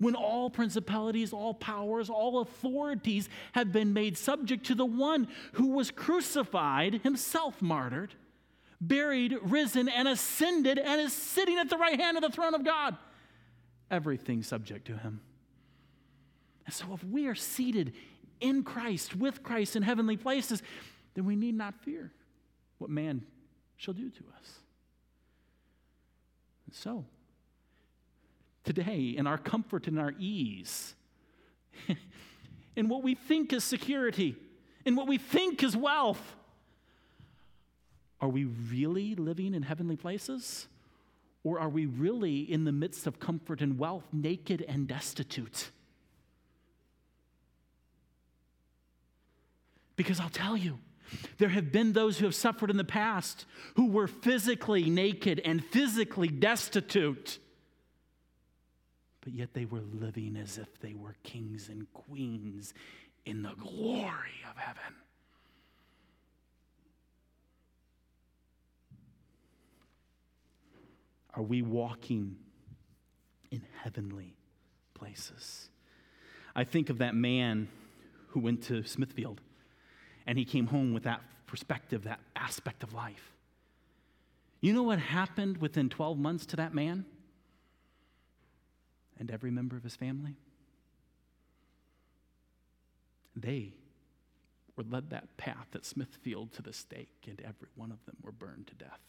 [0.00, 5.68] When all principalities, all powers, all authorities have been made subject to the one who
[5.68, 8.14] was crucified, himself martyred,
[8.80, 12.64] buried, risen, and ascended, and is sitting at the right hand of the throne of
[12.64, 12.96] God.
[13.90, 15.20] Everything subject to him.
[16.64, 17.92] And so, if we are seated
[18.40, 20.62] in Christ, with Christ in heavenly places,
[21.12, 22.10] then we need not fear
[22.78, 23.22] what man
[23.76, 24.60] shall do to us.
[26.72, 27.04] So,
[28.64, 30.94] today, in our comfort and our ease,
[32.76, 34.36] in what we think is security,
[34.84, 36.36] in what we think is wealth,
[38.20, 40.66] are we really living in heavenly places?
[41.42, 45.70] Or are we really in the midst of comfort and wealth, naked and destitute?
[49.96, 50.78] Because I'll tell you,
[51.38, 53.46] there have been those who have suffered in the past
[53.76, 57.38] who were physically naked and physically destitute,
[59.22, 62.72] but yet they were living as if they were kings and queens
[63.26, 64.94] in the glory of heaven.
[71.34, 72.36] Are we walking
[73.50, 74.34] in heavenly
[74.94, 75.68] places?
[76.56, 77.68] I think of that man
[78.28, 79.40] who went to Smithfield
[80.26, 83.32] and he came home with that perspective, that aspect of life.
[84.60, 87.04] You know what happened within 12 months to that man
[89.20, 90.34] and every member of his family?
[93.36, 93.74] They
[94.74, 98.32] were led that path at Smithfield to the stake, and every one of them were
[98.32, 99.00] burned to death.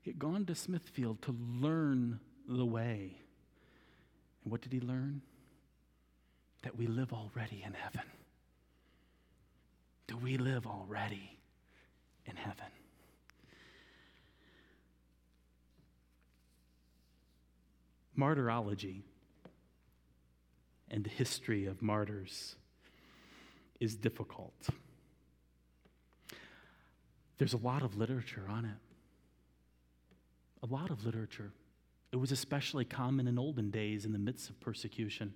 [0.00, 3.18] He had gone to Smithfield to learn the way.
[4.42, 5.20] And what did he learn?
[6.62, 8.02] that we live already in heaven.
[10.06, 11.38] Do we live already
[12.26, 12.66] in heaven?
[18.20, 19.02] Martyrology
[20.90, 22.54] and the history of martyrs
[23.80, 24.68] is difficult.
[27.38, 28.76] There's a lot of literature on it.
[30.62, 31.50] A lot of literature.
[32.12, 35.32] It was especially common in olden days in the midst of persecution.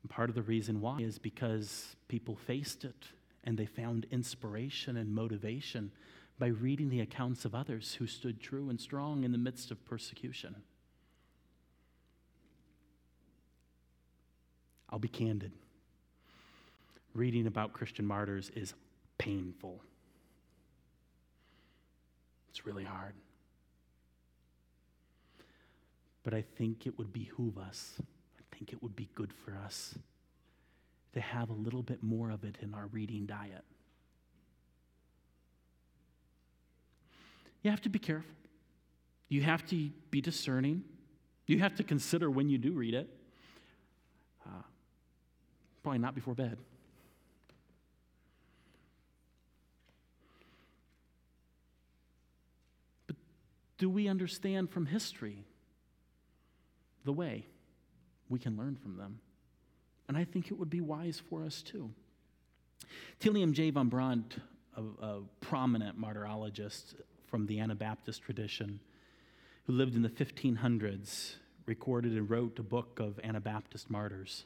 [0.00, 3.04] And part of the reason why is because people faced it
[3.44, 5.92] and they found inspiration and motivation
[6.38, 9.84] by reading the accounts of others who stood true and strong in the midst of
[9.84, 10.56] persecution.
[14.92, 15.52] I'll be candid.
[17.14, 18.74] Reading about Christian martyrs is
[19.16, 19.80] painful.
[22.50, 23.14] It's really hard.
[26.22, 29.94] But I think it would behoove us, I think it would be good for us
[31.14, 33.64] to have a little bit more of it in our reading diet.
[37.62, 38.30] You have to be careful.
[39.28, 40.84] You have to be discerning.
[41.46, 43.08] You have to consider when you do read it.
[45.82, 46.58] Probably not before bed.
[53.06, 53.16] But
[53.78, 55.44] do we understand from history
[57.04, 57.46] the way
[58.28, 59.20] we can learn from them?
[60.08, 61.90] And I think it would be wise for us too.
[63.20, 63.70] Thieleman J.
[63.70, 64.38] Van Braght,
[64.76, 66.94] a, a prominent martyrologist
[67.26, 68.80] from the Anabaptist tradition,
[69.64, 74.44] who lived in the 1500s, recorded and wrote a book of Anabaptist martyrs.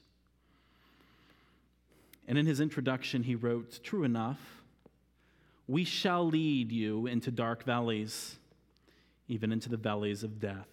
[2.26, 4.62] And in his introduction, he wrote, True enough,
[5.68, 8.36] we shall lead you into dark valleys,
[9.28, 10.68] even into the valleys of death,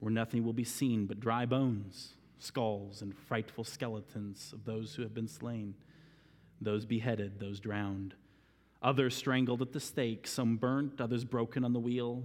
[0.00, 5.02] where nothing will be seen but dry bones skulls and frightful skeletons of those who
[5.02, 5.74] have been slain,
[6.60, 8.14] those beheaded, those drowned,
[8.82, 12.22] others strangled at the stake, some burnt, others broken on the wheel,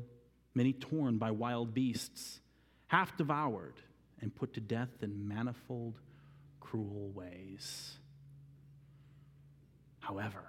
[0.53, 2.41] many torn by wild beasts,
[2.87, 3.75] half devoured
[4.21, 5.93] and put to death in manifold
[6.69, 7.97] cruel ways.
[9.99, 10.43] However,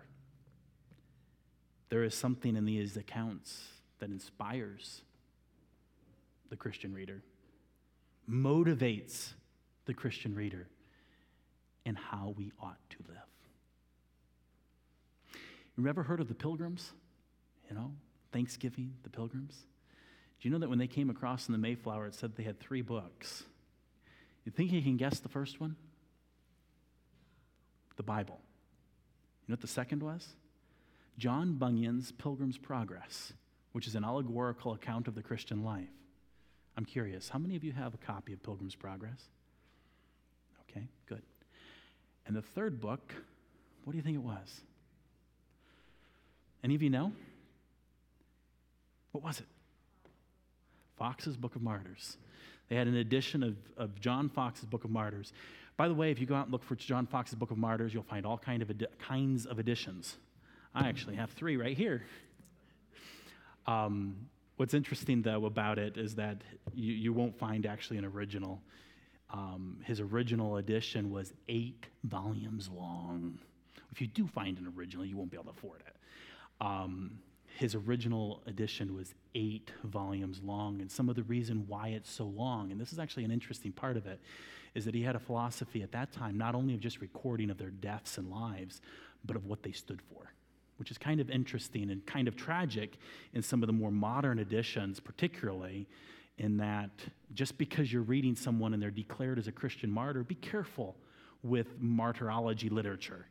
[1.89, 3.69] there is something in these accounts
[4.01, 5.03] that inspires
[6.51, 7.23] the Christian reader,
[8.29, 9.33] motivates
[9.87, 10.69] the Christian reader
[11.85, 13.17] in how we ought to live.
[15.77, 16.93] You ever heard of the pilgrims?
[17.69, 17.93] You know,
[18.33, 19.55] Thanksgiving, the pilgrims?
[20.41, 22.61] Do you know that when they came across in the Mayflower, it said they had
[22.61, 23.45] three books?
[24.45, 25.77] You think you can guess the first one?
[28.01, 28.41] The Bible.
[29.43, 30.27] You know what the second was?
[31.19, 33.35] John Bunyan's Pilgrim's Progress,
[33.73, 35.91] which is an allegorical account of the Christian life.
[36.79, 39.21] I'm curious, how many of you have a copy of Pilgrim's Progress?
[40.63, 41.21] Okay, good.
[42.27, 43.13] And the third book,
[43.85, 44.63] what do you think it was?
[46.65, 47.13] Any of you know?
[49.13, 49.47] What was it?
[50.97, 52.17] Foxe's Book of Martyrs.
[52.71, 55.35] They had an edition of, of John Foxe's Book of Martyrs.
[55.81, 57.95] By the way, if you go out and look for John Foxe's Book of Martyrs,
[57.95, 60.19] you'll find all kind of kinds of editions.
[60.75, 62.03] I actually have three right here.
[63.67, 66.43] Um, what's interesting, though, about it is that
[66.75, 68.61] you, you won't find actually an original.
[69.33, 73.39] Um, his original edition was eight volumes long.
[73.91, 75.97] If you do find an original, you won't be able to afford it.
[76.61, 77.21] Um,
[77.57, 82.27] his original edition was eight volumes long, and some of the reason why it's so
[82.27, 84.21] long, and this is actually an interesting part of it,
[84.75, 87.59] is that he had a philosophy at that time not only of just recording of
[87.59, 88.81] their deaths and lives,
[89.25, 90.33] but of what they stood for,
[90.77, 92.99] which is kind of interesting and kind of tragic
[93.33, 95.87] in some of the more modern editions, particularly
[96.39, 96.91] in that
[97.35, 100.97] just because you're reading someone and they're declared as a Christian martyr, be careful
[101.43, 103.27] with martyrology literature.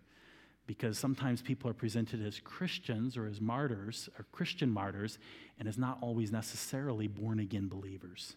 [0.67, 5.17] Because sometimes people are presented as Christians or as martyrs, or Christian martyrs,
[5.58, 8.36] and as not always necessarily born again believers.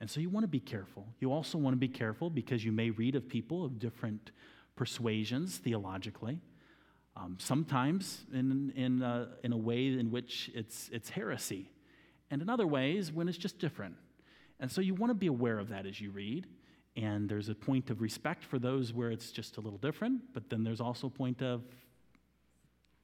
[0.00, 1.06] And so you want to be careful.
[1.20, 4.30] You also want to be careful because you may read of people of different
[4.76, 6.40] persuasions theologically.
[7.16, 11.68] Um, sometimes in, in, uh, in a way in which it's, it's heresy
[12.30, 13.96] and in other ways when it's just different.
[14.60, 16.46] And so you want to be aware of that as you read.
[16.96, 20.50] And there's a point of respect for those where it's just a little different, but
[20.50, 21.62] then there's also a point of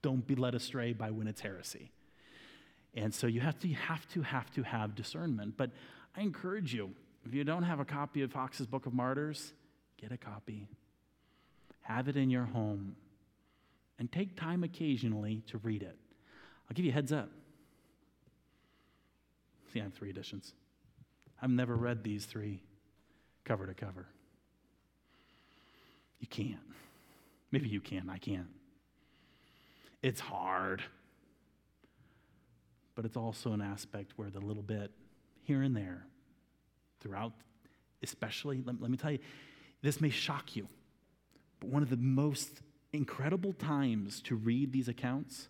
[0.02, 1.90] don't be led astray by when it's heresy.
[2.94, 5.56] And so you have to, you have to, have to have discernment.
[5.56, 5.70] But
[6.16, 6.90] I encourage you,
[7.24, 9.52] if you don't have a copy of Foxe's Book of Martyrs,
[10.00, 10.68] get a copy.
[11.82, 12.96] Have it in your home.
[13.98, 15.96] And take time occasionally to read it.
[16.68, 17.30] I'll give you a heads up.
[19.72, 20.54] See, I have three editions.
[21.42, 22.62] I've never read these three
[23.44, 24.06] cover to cover.
[26.20, 26.60] You can't.
[27.50, 28.48] Maybe you can, I can't.
[30.02, 30.82] It's hard.
[32.94, 34.90] But it's also an aspect where the little bit
[35.44, 36.06] here and there,
[37.00, 37.32] throughout,
[38.02, 39.18] especially, let, let me tell you,
[39.82, 40.66] this may shock you,
[41.60, 42.60] but one of the most
[42.92, 45.48] incredible times to read these accounts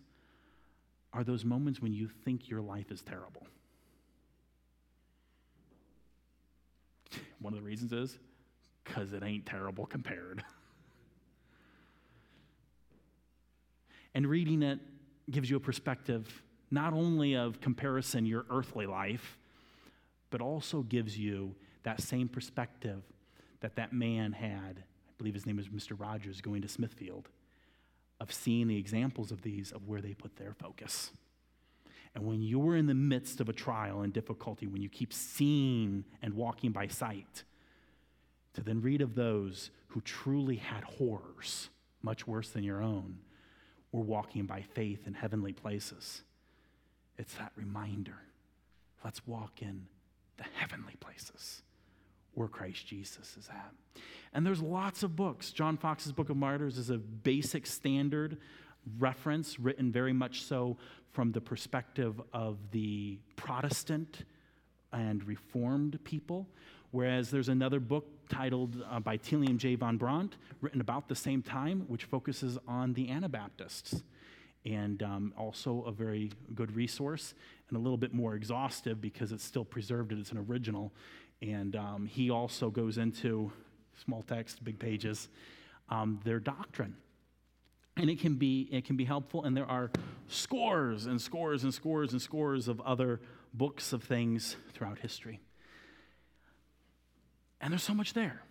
[1.13, 3.47] are those moments when you think your life is terrible.
[7.39, 8.17] One of the reasons is
[8.83, 10.43] because it ain't terrible compared.
[14.15, 14.79] And reading it
[15.29, 16.41] gives you a perspective
[16.71, 19.37] not only of comparison your earthly life,
[20.35, 23.01] but also gives you that same perspective
[23.61, 24.83] that that man had.
[25.07, 25.97] I believe his name is Mr.
[25.97, 27.29] Rogers going to Smithfield,
[28.19, 31.13] of seeing the examples of these, of where they put their focus.
[32.13, 36.03] And when you're in the midst of a trial and difficulty, when you keep seeing
[36.21, 37.45] and walking by sight,
[38.55, 41.69] to then read of those who truly had horrors,
[42.01, 43.19] much worse than your own,
[43.93, 46.23] were walking by faith in heavenly places.
[47.17, 48.17] It's that reminder.
[49.01, 49.87] Let's walk in
[50.37, 51.61] the heavenly places
[52.33, 53.73] where Christ Jesus is at.
[54.33, 55.51] And there's lots of books.
[55.51, 58.37] John Foxe's Book of Martyrs is a basic standard
[58.99, 60.77] reference, written very much so
[61.11, 64.25] from the perspective of the Protestant
[64.91, 66.47] and Reformed people.
[66.91, 69.75] Whereas there's another book titled uh, by Thieleman J.
[69.75, 74.03] Van Braght, written about the same time, which focuses on the Anabaptists.
[74.65, 77.33] And um, also a very good resource
[77.69, 80.93] and a little bit more exhaustive because it's still preserved it's an original.
[81.41, 83.51] And um, he also goes into
[84.03, 85.29] small text, big pages,
[85.89, 86.95] um, their doctrine.
[87.97, 89.89] And it can, be, it can be helpful, and there are
[90.27, 93.21] scores and scores and scores and scores of other
[93.53, 95.39] books of things throughout history.
[97.61, 98.41] And there's so much there.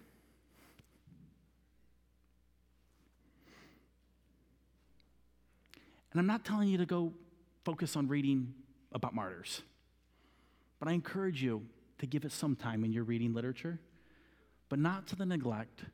[6.10, 7.12] And I'm not telling you to go
[7.64, 8.54] focus on reading
[8.94, 9.62] about martyrs,
[10.78, 11.66] but I encourage you
[11.98, 13.80] to give it some time in your reading literature,
[14.68, 15.84] but not to the neglect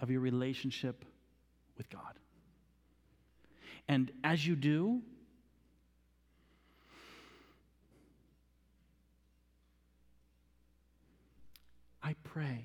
[0.00, 1.04] of your relationship
[1.76, 2.18] with God.
[3.88, 5.02] And as you do,
[12.02, 12.64] I pray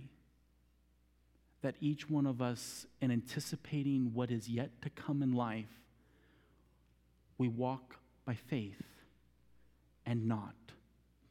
[1.61, 5.79] that each one of us, in anticipating what is yet to come in life,
[7.37, 8.81] we walk by faith
[10.05, 10.55] and not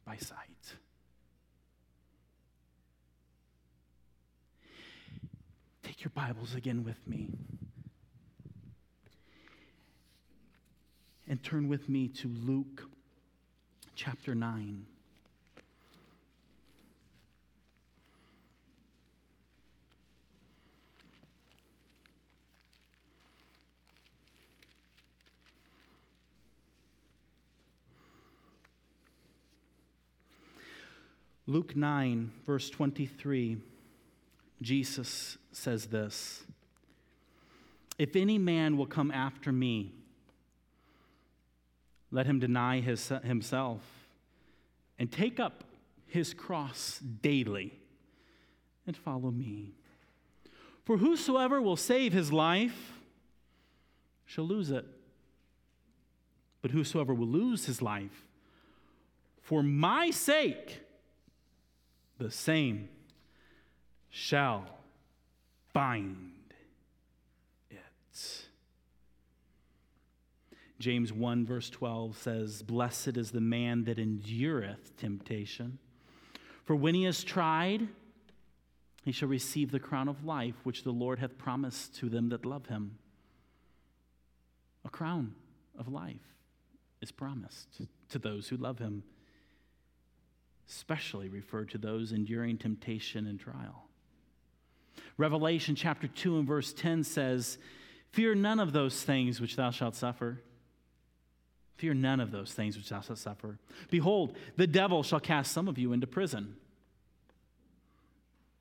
[0.05, 0.75] by sight.
[5.83, 7.29] Take your Bibles again with me
[11.27, 12.83] and turn with me to Luke
[13.95, 14.85] chapter 9.
[31.47, 33.57] Luke 9, verse 23,
[34.61, 36.43] Jesus says this
[37.97, 39.91] If any man will come after me,
[42.11, 43.81] let him deny his, himself
[44.99, 45.63] and take up
[46.05, 47.73] his cross daily
[48.85, 49.71] and follow me.
[50.85, 52.93] For whosoever will save his life
[54.25, 54.85] shall lose it.
[56.61, 58.25] But whosoever will lose his life
[59.41, 60.81] for my sake,
[62.21, 62.87] the same
[64.09, 64.65] shall
[65.73, 66.31] find
[67.71, 67.77] it.
[70.79, 75.79] James 1, verse 12 says, Blessed is the man that endureth temptation.
[76.63, 77.87] For when he is tried,
[79.03, 82.45] he shall receive the crown of life which the Lord hath promised to them that
[82.45, 82.97] love him.
[84.85, 85.33] A crown
[85.77, 86.35] of life
[87.01, 89.03] is promised to those who love him
[90.71, 93.89] especially referred to those enduring temptation and trial.
[95.17, 97.57] Revelation chapter 2 and verse 10 says,
[98.11, 100.41] Fear none of those things which thou shalt suffer.
[101.75, 103.59] Fear none of those things which thou shalt suffer.
[103.89, 106.55] Behold, the devil shall cast some of you into prison,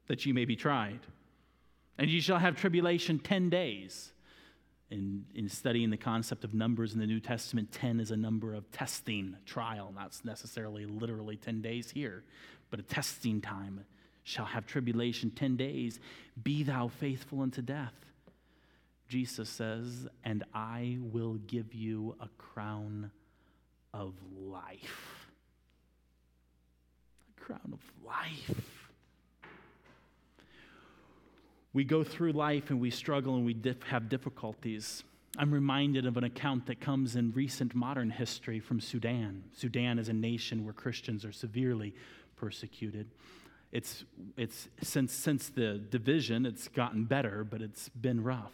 [0.09, 1.01] that ye may be tried.
[1.97, 4.13] And ye shall have tribulation ten days
[4.91, 8.55] in, in studying the concept of numbers in the New Testament, 10 is a number
[8.55, 12.25] of testing, trial, not necessarily literally 10 days here,
[12.71, 13.85] but a testing time.
[14.23, 15.99] Shall have tribulation 10 days.
[16.43, 17.95] Be thou faithful unto death.
[19.09, 23.11] Jesus says, and I will give you a crown
[23.95, 25.27] of life.
[27.37, 28.80] A crown of life
[31.73, 35.05] we go through life and we struggle and we dif- have difficulties.
[35.39, 39.45] I'm reminded of an account that comes in recent modern history from Sudan.
[39.53, 41.95] Sudan is a nation where Christians are severely
[42.37, 43.09] persecuted.
[43.71, 44.05] It's,
[44.37, 48.53] it's since, since the division, it's gotten better, but it's been rough.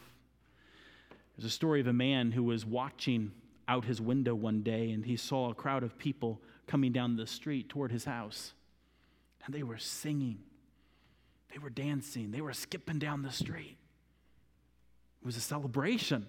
[1.36, 3.32] There's a story of a man who was watching
[3.68, 7.26] out his window one day and he saw a crowd of people coming down the
[7.26, 8.52] street toward his house.
[9.44, 10.38] And they were singing
[11.56, 13.78] they were dancing, they were skipping down the street.
[15.22, 16.26] It was a celebration.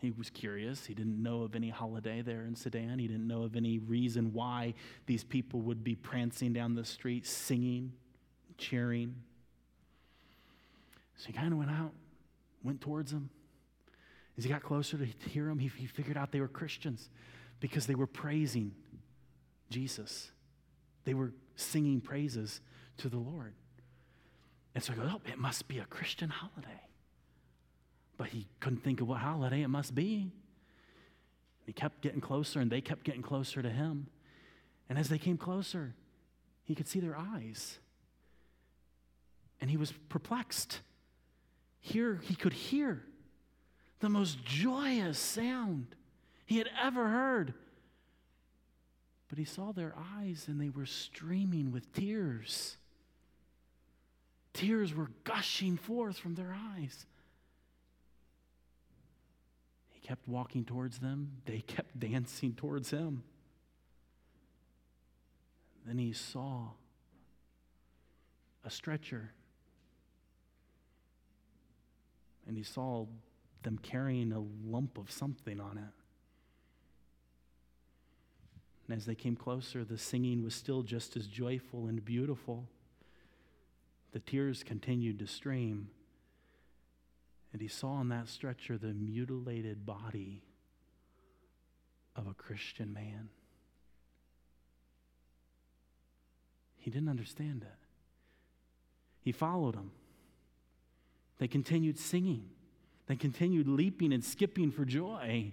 [0.00, 0.86] He was curious.
[0.86, 2.98] He didn't know of any holiday there in Sudan.
[2.98, 4.72] He didn't know of any reason why
[5.04, 7.92] these people would be prancing down the street, singing,
[8.56, 9.14] cheering.
[11.18, 11.92] So he kind of went out,
[12.64, 13.28] went towards them.
[14.38, 17.10] As he got closer to hear them, he, he figured out they were Christians
[17.60, 18.72] because they were praising
[19.68, 20.30] Jesus.
[21.04, 22.62] They were singing praises
[23.00, 23.54] to the Lord.
[24.74, 26.80] And so he goes, Oh, it must be a Christian holiday.
[28.16, 30.30] But he couldn't think of what holiday it must be.
[31.66, 34.08] He kept getting closer, and they kept getting closer to him.
[34.88, 35.94] And as they came closer,
[36.64, 37.78] he could see their eyes.
[39.60, 40.80] And he was perplexed.
[41.80, 43.02] Here, he could hear
[44.00, 45.94] the most joyous sound
[46.44, 47.54] he had ever heard.
[49.28, 52.76] But he saw their eyes, and they were streaming with tears.
[54.52, 57.06] Tears were gushing forth from their eyes
[60.00, 63.22] He kept walking towards them, they kept dancing towards him.
[65.86, 66.70] Then he saw
[68.64, 69.32] a stretcher.
[72.46, 73.06] And he saw
[73.62, 75.94] them carrying a lump of something on it.
[78.88, 82.66] And as they came closer, the singing was still just as joyful and beautiful.
[84.12, 85.90] The tears continued to stream.
[87.52, 90.42] And he saw on that stretcher the mutilated body
[92.16, 93.28] of a Christian man.
[96.76, 97.86] He didn't understand it.
[99.22, 99.90] He followed him.
[101.38, 102.50] They continued singing.
[103.06, 105.52] They continued leaping and skipping for joy.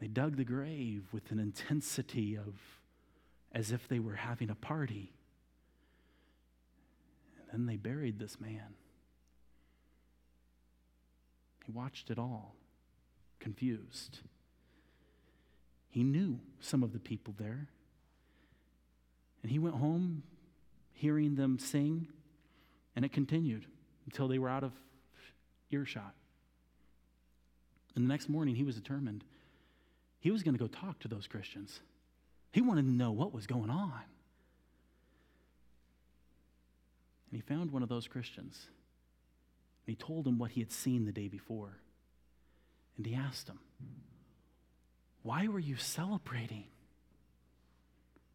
[0.00, 2.54] They dug the grave with an intensity of
[3.52, 5.12] as if they were having a party.
[7.50, 8.74] Then they buried this man.
[11.64, 12.54] He watched it all,
[13.40, 14.20] confused.
[15.90, 17.68] He knew some of the people there.
[19.42, 20.22] And he went home
[20.92, 22.08] hearing them sing,
[22.96, 23.66] and it continued
[24.06, 24.72] until they were out of
[25.70, 26.14] earshot.
[27.94, 29.24] And the next morning, he was determined
[30.20, 31.80] he was going to go talk to those Christians.
[32.52, 34.02] He wanted to know what was going on.
[37.30, 38.66] And he found one of those Christians.
[39.86, 41.78] And He told him what he had seen the day before.
[42.96, 43.58] And he asked him,
[45.22, 46.64] Why were you celebrating?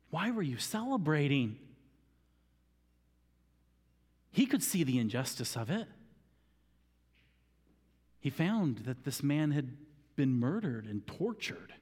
[0.09, 1.57] Why were you celebrating?
[4.31, 5.87] He could see the injustice of it.
[8.19, 9.75] He found that this man had
[10.15, 11.73] been murdered and tortured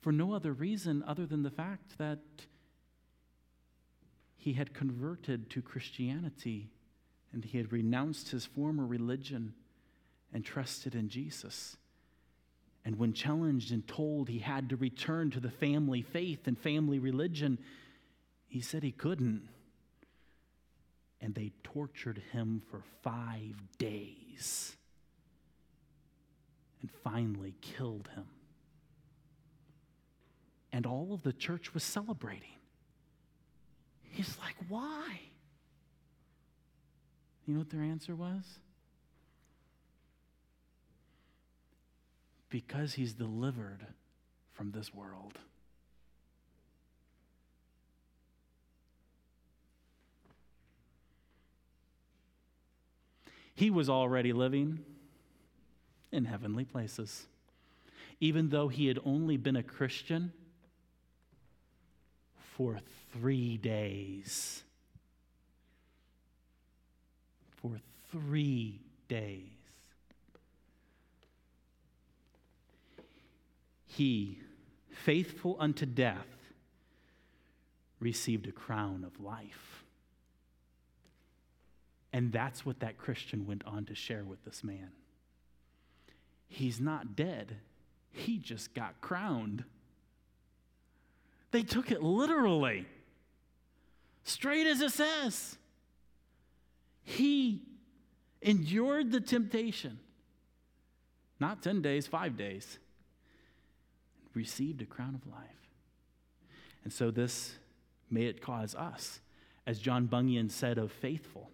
[0.00, 2.18] for no other reason other than the fact that
[4.46, 6.70] he had converted to Christianity
[7.32, 9.52] and he had renounced his former religion
[10.32, 11.76] and trusted in Jesus.
[12.84, 17.00] And when challenged and told he had to return to the family faith and family
[17.00, 17.58] religion,
[18.46, 19.48] he said he couldn't.
[21.20, 24.76] And they tortured him for five days
[26.82, 28.26] and finally killed him.
[30.72, 32.55] And all of the church was celebrating.
[34.16, 35.20] He's like, why?
[37.44, 38.44] You know what their answer was?
[42.48, 43.86] Because he's delivered
[44.54, 45.38] from this world.
[53.54, 54.78] He was already living
[56.10, 57.26] in heavenly places.
[58.18, 60.32] Even though he had only been a Christian
[62.56, 62.78] for
[63.12, 64.62] three days.
[67.66, 67.80] for
[68.10, 69.42] three days.
[73.86, 74.38] He,
[74.90, 76.26] faithful unto death,
[77.98, 79.84] received a crown of life.
[82.12, 84.90] And that's what that Christian went on to share with this man.
[86.48, 87.56] He's not dead,
[88.12, 89.64] he just got crowned.
[91.50, 92.86] They took it literally,
[94.24, 95.56] straight as it says.
[97.02, 97.62] He
[98.42, 99.98] endured the temptation,
[101.38, 102.78] not 10 days, five days,
[104.34, 105.50] received a crown of life.
[106.84, 107.54] And so, this
[108.10, 109.20] may it cause us,
[109.66, 111.50] as John Bunyan said of faithful,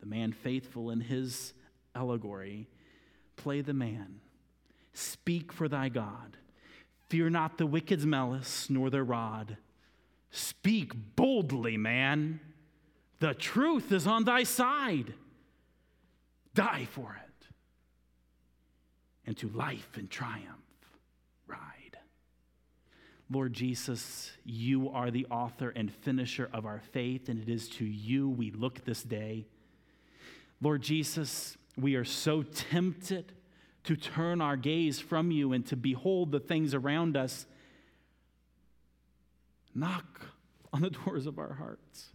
[0.00, 1.52] the man faithful in his
[1.94, 2.68] allegory,
[3.36, 4.20] play the man,
[4.92, 6.36] speak for thy God,
[7.12, 9.58] fear not the wicked's malice nor their rod.
[10.30, 12.40] Speak boldly, man.
[13.18, 15.12] The truth is on thy side.
[16.54, 17.46] Die for it.
[19.26, 20.46] and to life and triumph
[21.46, 21.98] ride.
[23.30, 27.84] Lord Jesus, you are the author and finisher of our faith, and it is to
[27.84, 29.44] you we look this day.
[30.62, 33.34] Lord Jesus, we are so tempted
[33.84, 37.46] to turn our gaze from you and to behold the things around us.
[39.74, 40.20] Knock
[40.72, 42.08] on the doors of our hearts.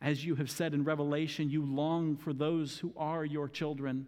[0.00, 4.06] As you have said in Revelation, you long for those who are your children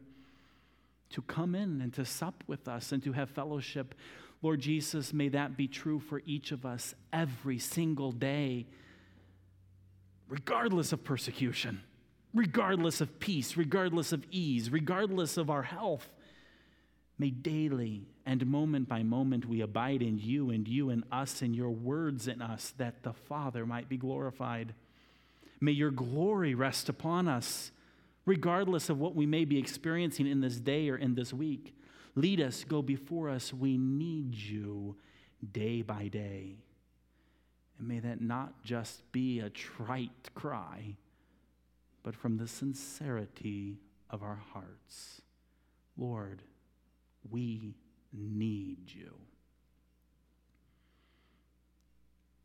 [1.10, 3.94] to come in and to sup with us and to have fellowship.
[4.42, 8.66] Lord Jesus, may that be true for each of us every single day,
[10.28, 11.80] regardless of persecution,
[12.34, 16.12] regardless of peace, regardless of ease, regardless of our health.
[17.16, 21.54] May daily and moment by moment we abide in you and you in us and
[21.54, 24.74] your words in us that the Father might be glorified.
[25.60, 27.70] May your glory rest upon us,
[28.26, 31.76] regardless of what we may be experiencing in this day or in this week.
[32.16, 33.52] Lead us, go before us.
[33.52, 34.96] We need you
[35.52, 36.56] day by day.
[37.78, 40.96] And may that not just be a trite cry,
[42.04, 43.78] but from the sincerity
[44.10, 45.22] of our hearts.
[45.96, 46.42] Lord,
[47.28, 47.74] we
[48.12, 49.14] need you.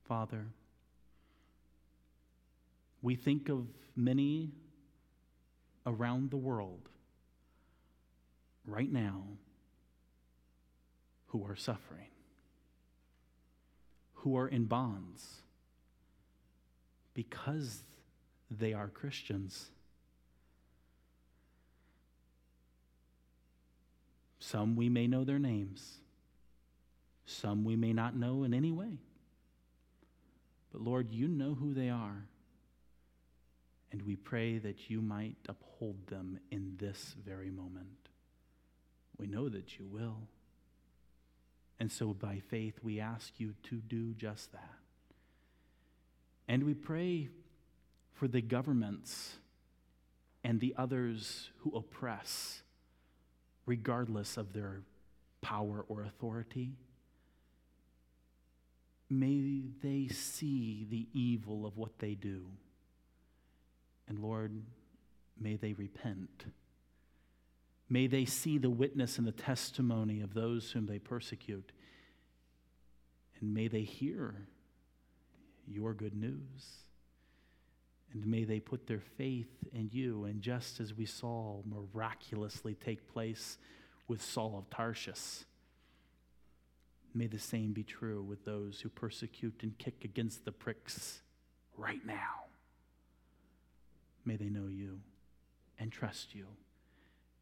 [0.08, 0.48] Father,
[3.02, 4.54] we think of many
[5.86, 6.90] around the world
[8.66, 9.24] right now
[11.28, 12.08] who are suffering,
[14.14, 15.42] who are in bonds
[17.14, 17.84] because
[18.50, 19.68] they are Christians.
[24.40, 26.00] Some we may know their names,
[27.26, 28.98] some we may not know in any way.
[30.72, 32.26] But Lord, you know who they are.
[33.92, 38.10] And we pray that you might uphold them in this very moment.
[39.18, 40.28] We know that you will.
[41.80, 44.76] And so by faith, we ask you to do just that.
[46.48, 47.30] And we pray
[48.20, 49.38] for the governments
[50.44, 52.62] and the others who oppress,
[53.66, 54.82] regardless of their
[55.42, 56.74] power or authority.
[59.10, 62.46] May they see the evil of what they do
[64.10, 64.52] and Lord,
[65.40, 66.46] may they repent.
[67.88, 71.72] May they see the witness and the testimony of those whom they persecute.
[73.40, 74.48] And may they hear
[75.68, 76.89] your good news.
[78.14, 80.26] And may they put their faith in you.
[80.26, 83.58] And just as we saw miraculously take place
[84.08, 85.46] with Saul of Tarshish,
[87.14, 91.22] may the same be true with those who persecute and kick against the pricks
[91.78, 92.46] right now.
[94.26, 95.02] May they know you
[95.78, 96.48] and trust you.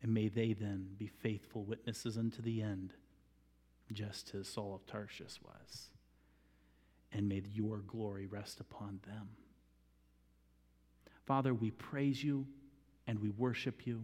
[0.01, 2.93] And may they then be faithful witnesses unto the end,
[3.91, 5.89] just as Saul of Tarshish was.
[7.11, 9.29] And may your glory rest upon them.
[11.27, 12.47] Father, we praise you
[13.05, 14.03] and we worship you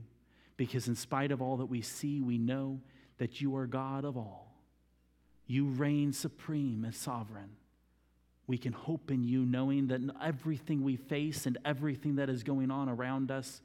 [0.57, 2.79] because, in spite of all that we see, we know
[3.17, 4.53] that you are God of all.
[5.47, 7.55] You reign supreme and sovereign
[8.45, 12.43] we can hope in you, knowing that in everything we face and everything that is
[12.43, 13.61] going on around us,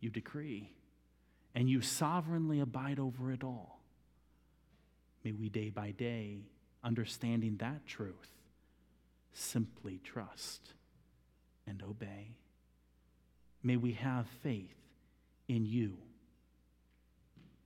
[0.00, 0.70] you decree,
[1.54, 3.80] and you sovereignly abide over it all.
[5.24, 6.44] May we day by day,
[6.84, 8.30] understanding that truth,
[9.32, 10.74] simply trust
[11.66, 12.36] and obey.
[13.62, 14.74] May we have faith
[15.48, 15.98] in you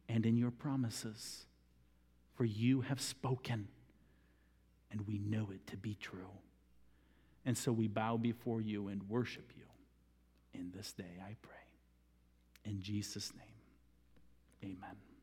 [0.08, 1.46] and in your promises,
[2.34, 3.68] for you have spoken
[4.90, 6.30] and we know it to be true.
[7.44, 9.64] And so we bow before you and worship you
[10.58, 11.52] in this day, I pray.
[12.64, 15.13] In Jesus' name, amen.